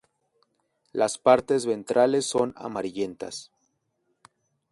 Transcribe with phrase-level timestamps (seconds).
[0.93, 3.51] Las partes ventrales son amarillentas.